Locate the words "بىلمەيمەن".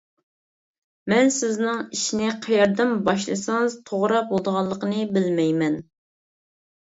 5.19-5.77